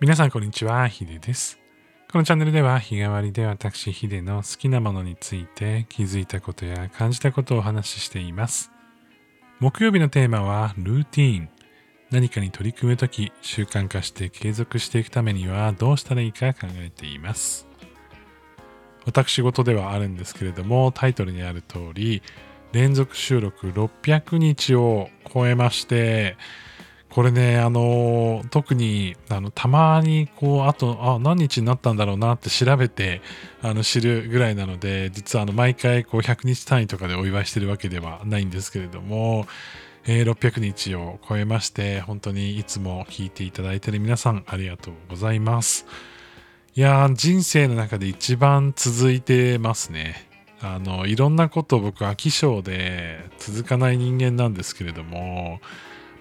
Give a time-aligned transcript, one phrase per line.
[0.00, 1.58] 皆さんこんにちは、ヒデです。
[2.10, 8.70] このチャンネルでは日替わりで私ヒデの好きなものについて気づいたことや感じたことをお話ししています。
[9.58, 11.48] 木曜日のテーマはルーティーン。
[12.10, 17.68] 何かに取り組むとき習慣化して継続していくためにはどうしたらいいか考えています。
[19.04, 22.22] 私事ではあるんですけれどもタイトルにある通り
[22.72, 26.38] 連続収録600日を超えまして
[27.10, 33.20] これね、あの、特に、あの、たまに、こう、あと、あ、何日になったんだろうなって調べて、
[33.62, 39.46] あの、知るぐらいなので、実は、あの、毎回、こう、100日単位とかでお祝いしてるわけではないんですけれども、
[40.06, 45.86] えー600日を超えまして、本当にいつも聞いていただいてる皆さん、ありがとうございます。
[46.76, 50.28] いやー、人生の中で一番続いてますね。
[50.62, 55.60] あの、いろんなことを僕、飽き性で続かない人間なんですけれども、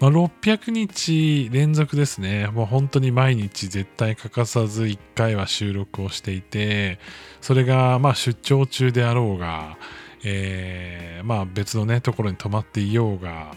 [0.00, 2.46] まあ、600日連続ですね。
[2.46, 7.00] もう本当に毎日絶対欠かさず1回は収録をしていて、
[7.40, 9.76] それがまあ出張中であろうが、
[10.24, 13.56] えーまあ別のね、ところに泊まっていようが、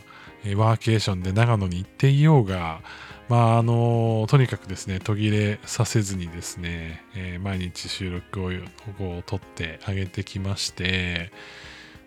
[0.56, 2.82] ワーケーションで長野に行っていようが、
[3.30, 8.50] まああのとにかくですね、途切れさせずにですね、えー毎日収録を
[8.98, 11.32] こう撮ってあげてきまして、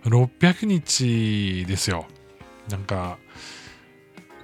[0.04, 2.06] 600日ですよ。
[2.68, 3.18] なんか、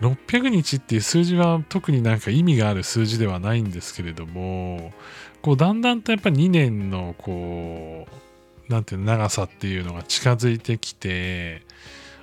[0.00, 4.92] 600日っていう数字は特になんか意味がある数字ではないんですけれども、
[5.42, 8.06] こうだんだんとやっぱり2年のこ
[8.68, 11.62] う、なんていうの長さっていうのが近づいてきて、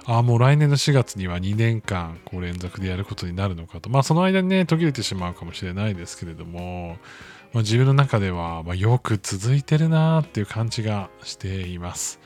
[0.05, 3.89] ああ、もう来年の4月には2年間こう連続でやることになるのかと。
[3.89, 6.98] まあその間にね、途切れてしまうかもしれないですけれども、
[7.53, 12.20] まあ、自分の中ではまよく続いてるなーっていう感じがしています。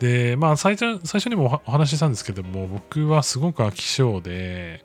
[0.00, 4.82] で、まあ最初、最初にもお話ししたんですけども、僕はすごく飽き性で、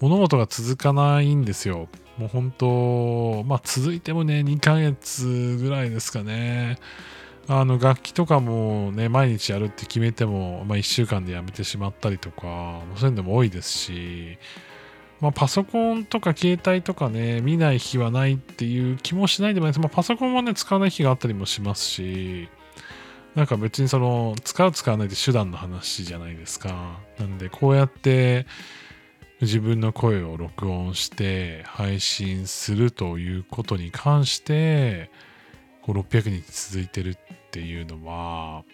[0.00, 1.88] 物事が続かないんですよ。
[2.18, 6.78] もう本当、まあ続いてもね、2ヶ月ぐらいですかね。
[7.48, 14.38] あの楽器とかもね、毎日やるって決めても、まあ1週間でやめてしまったりとか、そういうのも多いですし、
[15.20, 19.80] まあパソコンとか携帯とかね、見ない日はないっていう気もしないでもないです。
[19.80, 22.48] まあパソコンはね、使わない日があったりもしますし、
[23.36, 26.98] なんか別にその使う使わないって手段の話じゃないですか。
[27.18, 28.46] なんでこうやって
[29.42, 35.10] 自分の声を録音して配信するということに関して
[35.82, 37.16] こう600日続いてるっ
[37.50, 38.64] ていうのは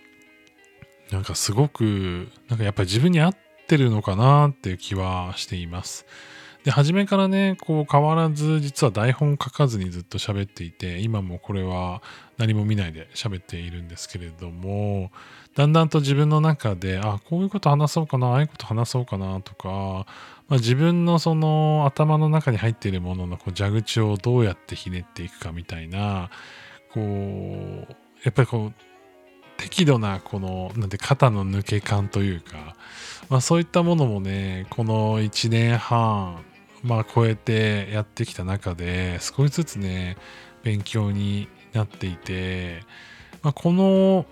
[1.11, 3.37] なんかすごくなんかやっぱり自分に合っ
[3.67, 6.07] てるのかなっていう気はしています。
[6.65, 12.03] で、初めからね、こう変わらず、実は台本書かずにずっと喋っていて、今もこれは
[12.39, 15.11] 何も見ないで喋っているんですけれども、
[15.57, 20.07] だんだんと自分の中で、あ、こういうこと話そうかな、ああいうこと話そうかなとか、
[20.49, 26.31] まあ、自分のその頭の中に入っているもののこう蛇口をどうやってひねっていくかみたいな、
[26.93, 27.93] こう、
[28.23, 28.73] やっぱりこう、
[29.57, 32.77] 適度なこの、なんて肩の抜け感というか、
[33.29, 36.45] まあそういったものもね、この1年半、
[36.83, 40.17] まあ超えてやってきた中で少しずつね
[40.63, 42.83] 勉強になっていて、
[43.43, 44.27] まあ、この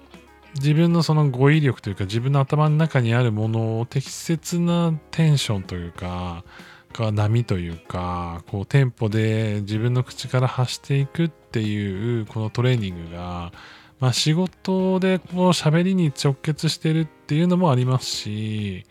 [0.57, 6.45] 自分のその語彙力というか自分の頭の中にあるものを適切なテンションというか
[6.93, 13.53] か波というかこうテンポで自分の口から発していくっていうこのトレーニングが、
[14.01, 18.85] まあ、仕事でこう喋りに直結してるっていうのもありますし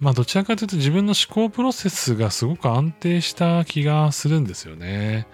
[0.00, 5.26] まあどちらかというと自分の思考プロセスがすごく安定した気がするんですよね。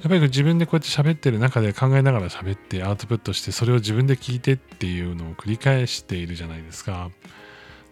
[0.00, 7.10] やっぱり自分でこうやって喋ってる中で考えながら喋ってアウトプットしてそれを自分で聞いてっていうのを繰り返しているじゃないですか。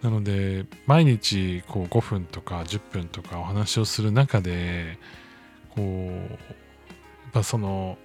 [0.03, 4.99] なので毎日こう5分とか10分とかお話をする中で
[5.75, 6.29] こうやっ
[7.33, 7.97] ぱその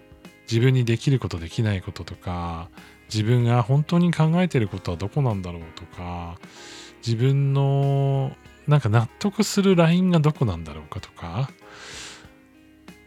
[0.50, 2.70] 自分にできることできないこととか
[3.14, 6.38] 自分が本当に考えてることはどこなんだろうとか
[7.06, 8.32] 自分の
[8.68, 11.50] なんか納得するラインがどこなんだろうかとか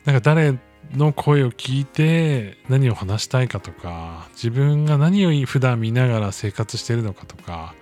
[0.04, 0.58] なんか誰
[0.96, 7.74] の声を聞いて何を話したいかとか自分が何を普段見ながら生活しているのかとか、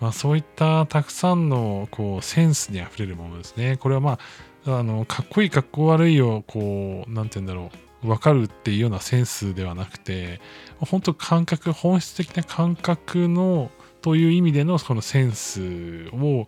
[0.00, 3.76] まあ、そういったたくさんのこうセンスにあふれるものですね。
[3.76, 4.18] これはま
[4.66, 7.70] ああのかっこいいかっこ悪いをこうなんて言うんだろ
[8.02, 10.40] う分かるっていうようなセンスではなくて
[10.78, 13.70] 本当感覚本質的な感覚の
[14.06, 16.46] という意味でのそのセンスを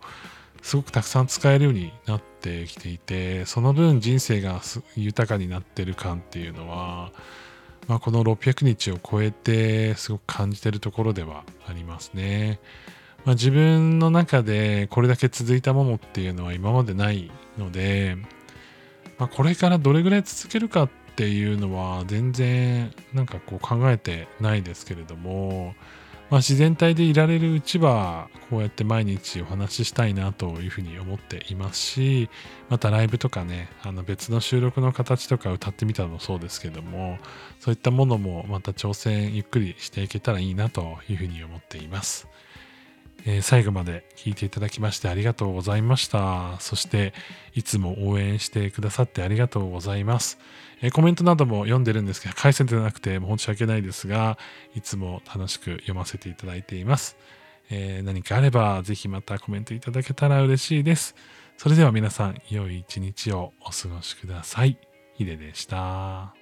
[0.61, 4.61] すごくたくさん使えるようになってきていてその分人生が
[4.95, 7.11] 豊かになってる感っていうのは、
[7.89, 12.61] まあ、この600日を超えてすごく感じてるところではありますね。
[13.25, 18.15] まあ、自分の中でこれだけ続いたものっていうのは今までないので、
[19.17, 25.75] まあ、これからどれぐらい続けるかっていうのは全然なんかこう考えてないですけれども、
[26.29, 32.29] まあ、自然体でいられるうちはこうやって毎日お話ししたいなというふうに思っていますし
[32.69, 37.17] またライブとかねあの別の収録の形とか歌ってみたのもそうですけども
[37.59, 42.27] そういったものもまた挑戦ゆっくりしていけたらいいなというふうに思っています。
[43.25, 46.59] えー、最後まで聞いていただきましてありがとうございました。
[46.59, 47.13] そして、
[47.53, 50.39] いつも応援してくださってありがとうございます。
[50.81, 54.37] えー、コメントなども読んでるんですけど、回線でなくて申し訳ないですが、
[54.75, 57.17] いつも楽しく読ませていただいています。
[57.69, 61.15] えー、何かあれば、ぜひまたコメントいただけたら嬉しいです。
[61.57, 64.77] それでは皆さん、良い一日をお過ごしください。
[65.15, 66.38] ヒデでした。